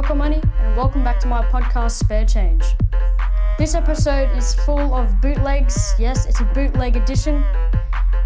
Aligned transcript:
Pocket 0.00 0.14
Money, 0.14 0.40
and 0.60 0.74
welcome 0.78 1.04
back 1.04 1.20
to 1.20 1.26
my 1.26 1.44
podcast, 1.44 1.90
Spare 1.90 2.24
Change. 2.24 2.64
This 3.58 3.74
episode 3.74 4.34
is 4.34 4.54
full 4.54 4.94
of 4.94 5.20
bootlegs. 5.20 5.92
Yes, 5.98 6.24
it's 6.24 6.40
a 6.40 6.44
bootleg 6.54 6.96
edition. 6.96 7.44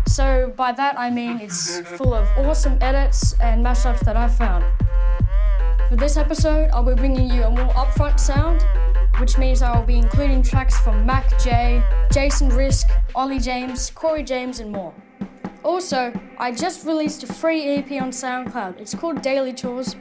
So, 0.06 0.52
by 0.56 0.70
that 0.70 0.96
I 0.96 1.10
mean 1.10 1.40
it's 1.40 1.80
full 1.80 2.14
of 2.14 2.28
awesome 2.38 2.78
edits 2.80 3.32
and 3.40 3.66
mashups 3.66 3.98
that 4.04 4.16
I 4.16 4.28
found. 4.28 4.64
For 5.88 5.96
this 5.96 6.16
episode, 6.16 6.70
I'll 6.72 6.84
be 6.84 6.94
bringing 6.94 7.28
you 7.28 7.42
a 7.42 7.50
more 7.50 7.74
upfront 7.74 8.20
sound, 8.20 8.64
which 9.18 9.36
means 9.36 9.60
I 9.60 9.76
will 9.76 9.84
be 9.84 9.96
including 9.96 10.44
tracks 10.44 10.78
from 10.78 11.04
MAKJ, 11.04 12.12
Jason 12.12 12.50
Risk, 12.50 12.86
Olly 13.16 13.40
James, 13.40 13.90
Corey 13.90 14.22
James, 14.22 14.60
and 14.60 14.70
more. 14.70 14.94
Also, 15.64 16.12
I 16.38 16.52
just 16.52 16.86
released 16.86 17.24
a 17.24 17.26
free 17.26 17.64
EP 17.64 17.90
on 18.00 18.12
SoundCloud. 18.12 18.80
It's 18.80 18.94
called 18.94 19.22
Daily 19.22 19.52
Chores. 19.52 19.96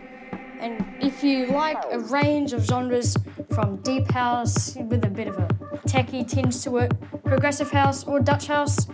And 0.63 0.81
if 1.01 1.25
you 1.25 1.47
like 1.47 1.83
a 1.91 1.99
range 1.99 2.53
of 2.53 2.63
genres 2.63 3.17
from 3.51 3.81
deep 3.81 4.09
house 4.09 4.77
with 4.77 5.03
a 5.03 5.09
bit 5.09 5.27
of 5.27 5.37
a 5.37 5.47
techie 5.85 6.25
tinge 6.25 6.63
to 6.63 6.77
it, 6.77 6.93
progressive 7.25 7.69
house, 7.69 8.05
or 8.05 8.21
Dutch 8.21 8.47
house, 8.47 8.87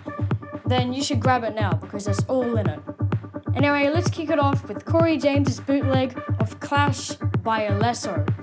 then 0.65 0.93
you 0.93 1.03
should 1.03 1.19
grab 1.19 1.43
it 1.43 1.53
now 1.53 1.73
because 1.73 2.07
it's 2.07 2.23
all 2.23 2.57
in 2.57 2.67
it. 2.67 2.79
Anyway, 3.55 3.87
let's 3.87 4.09
kick 4.09 4.31
it 4.31 4.39
off 4.39 4.67
with 4.67 4.83
Corey 4.83 5.19
James's 5.19 5.59
bootleg 5.59 6.19
of 6.39 6.59
Clash 6.59 7.11
by 7.43 7.67
Alesso. 7.67 8.38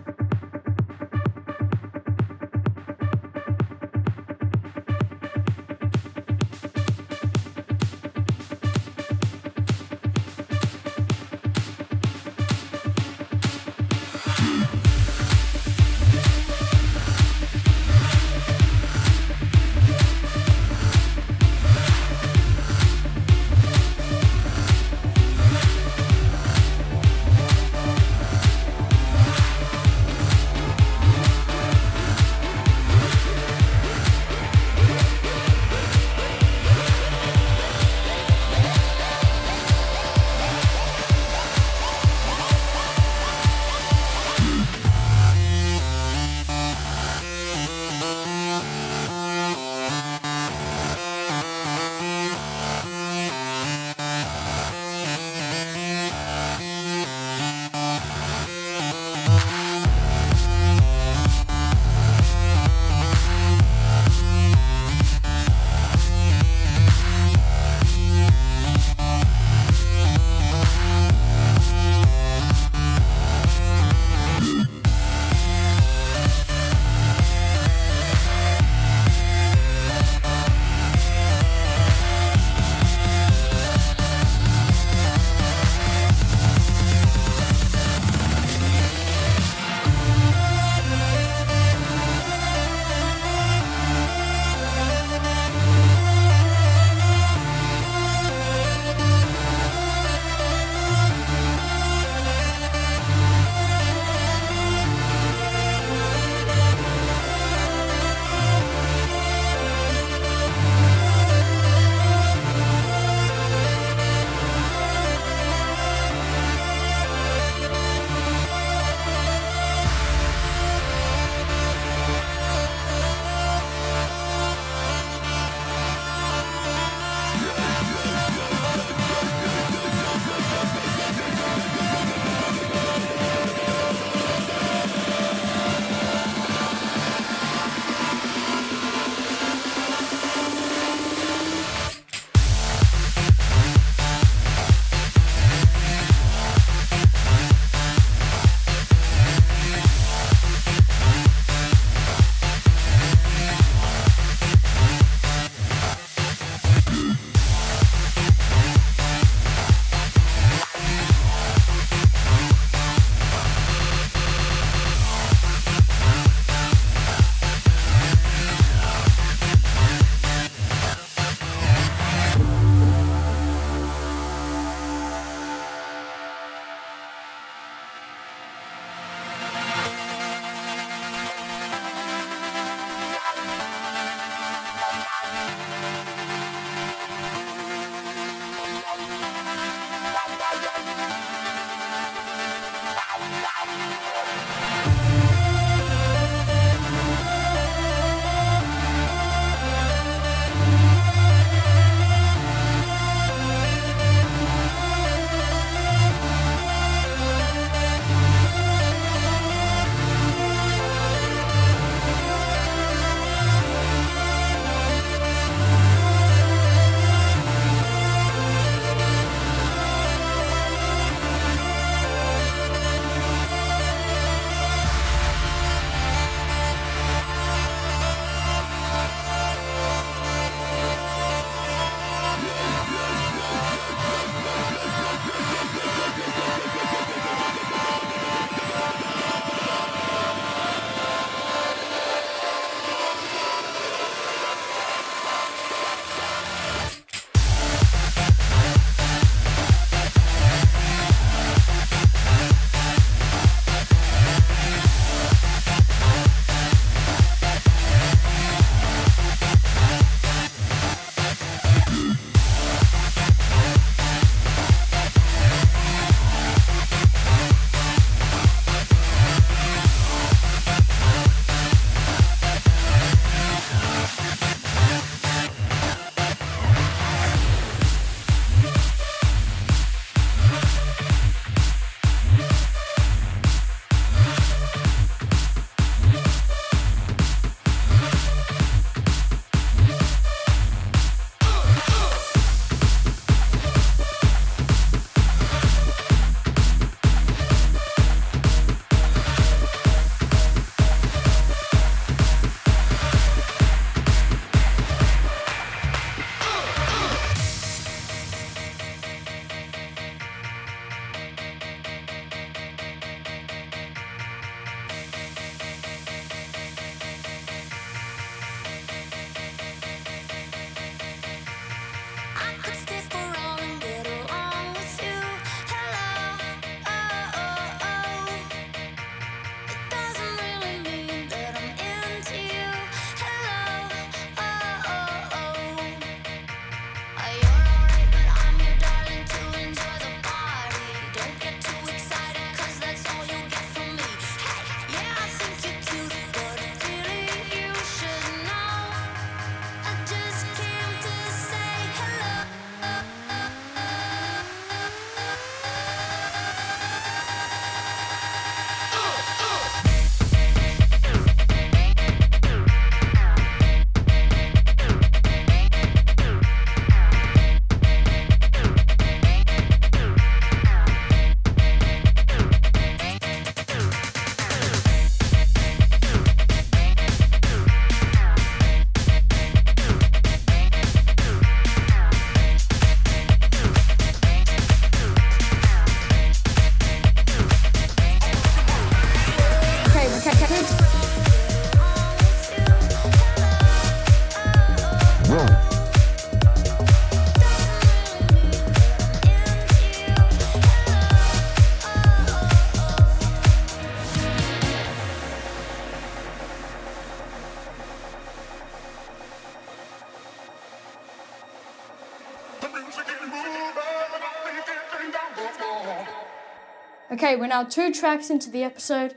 Okay, 417.17 417.35
we're 417.35 417.47
now 417.47 417.65
two 417.65 417.93
tracks 417.95 418.29
into 418.29 418.51
the 418.51 418.63
episode 418.63 419.15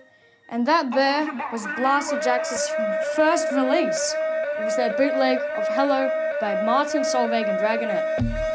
and 0.51 0.65
that 0.65 0.91
there 0.91 1.27
was 1.51 1.65
Blaster 1.77 2.19
first 3.15 3.47
release. 3.51 4.15
It 4.59 4.65
was 4.65 4.75
their 4.75 4.93
bootleg 4.97 5.37
of 5.57 5.67
Hello 5.69 6.09
by 6.41 6.63
Martin 6.63 7.03
Solveig 7.03 7.47
and 7.47 7.59
Dragonette. 7.59 8.48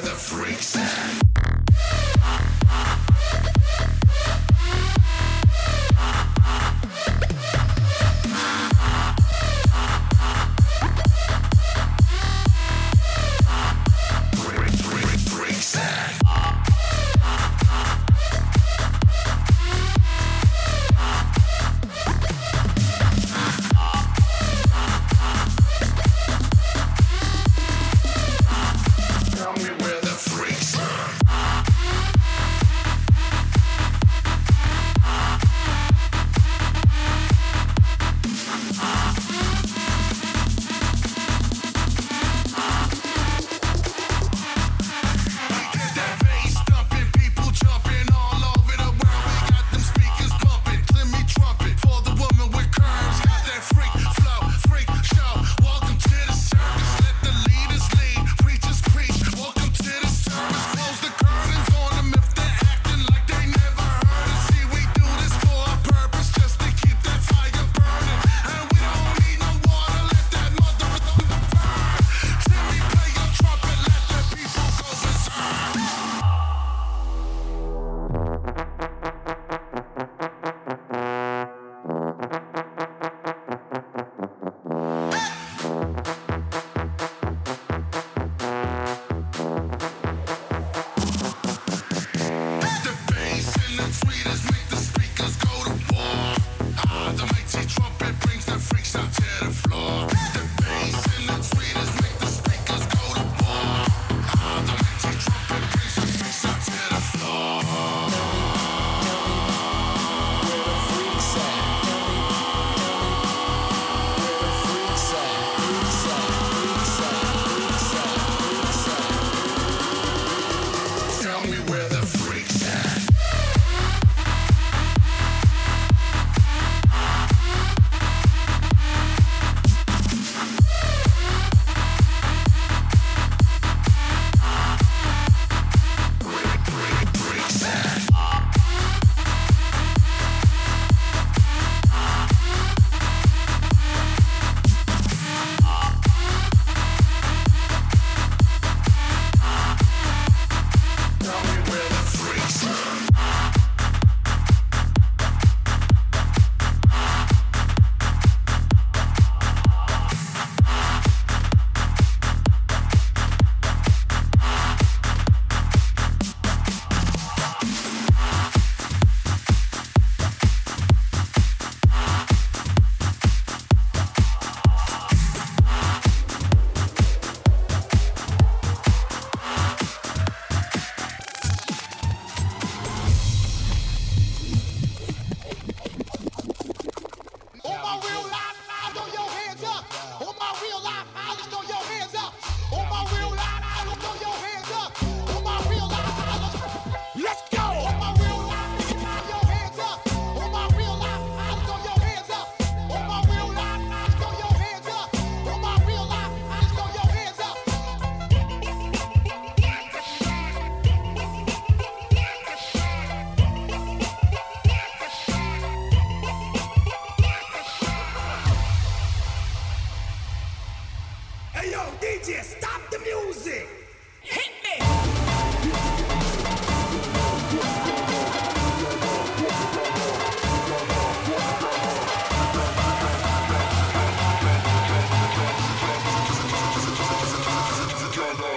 the 0.00 0.10
freaks. 0.10 1.35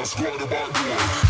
squad 0.09 0.41
of 0.41 0.51
our 0.51 0.87
yours. 0.87 1.28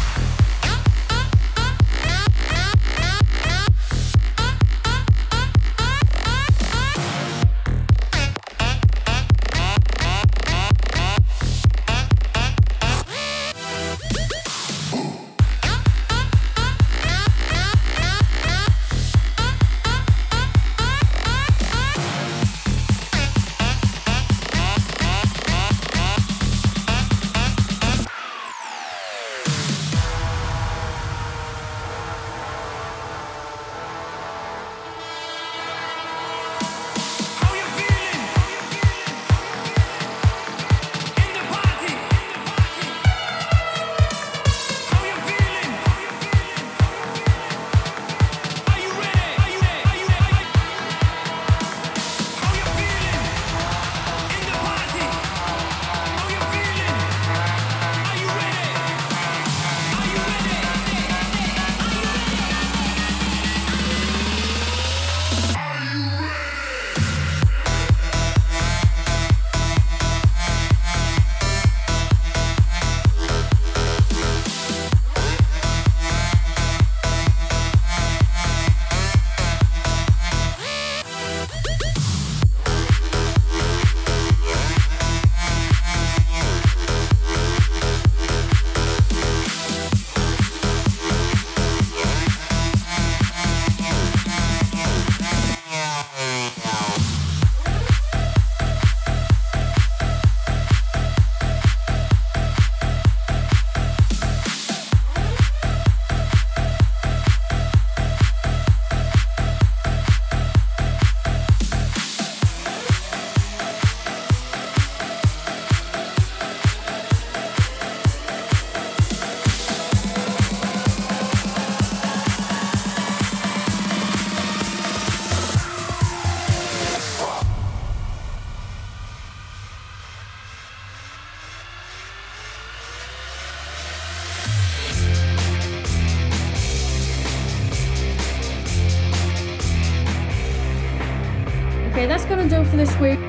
This 142.80 142.98
week. 142.98 143.20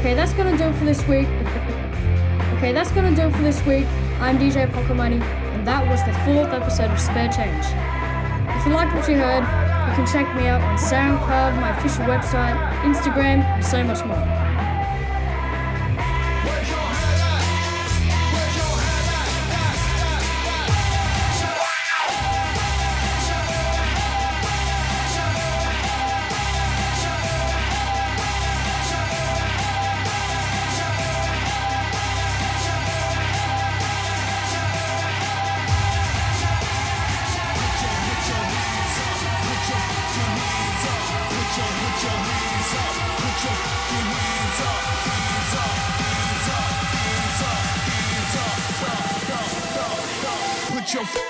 Okay, 0.00 0.14
that's 0.14 0.32
gonna 0.32 0.56
do 0.56 0.64
it 0.64 0.74
for 0.76 0.86
this 0.86 1.06
week. 1.06 1.28
Okay, 2.56 2.72
that's 2.72 2.90
gonna 2.92 3.14
do 3.14 3.28
it 3.28 3.32
for 3.36 3.42
this 3.42 3.62
week. 3.66 3.84
I'm 4.18 4.38
DJ 4.38 4.64
Money, 4.96 5.20
and 5.20 5.68
that 5.68 5.86
was 5.86 6.00
the 6.08 6.14
fourth 6.24 6.48
episode 6.54 6.90
of 6.90 6.98
Spare 6.98 7.28
Change. 7.28 7.66
If 8.56 8.64
you 8.64 8.72
liked 8.72 8.94
what 8.94 9.06
you 9.10 9.16
heard, 9.16 9.44
you 9.44 9.92
can 9.94 10.06
check 10.06 10.24
me 10.34 10.46
out 10.46 10.62
on 10.62 10.78
SoundCloud, 10.78 11.60
my 11.60 11.76
official 11.76 12.06
website, 12.06 12.56
Instagram, 12.80 13.44
and 13.44 13.62
so 13.62 13.84
much 13.84 14.02
more. 14.06 14.55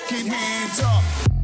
Keep 0.09 0.27
hands 0.29 0.81
up. 0.85 1.36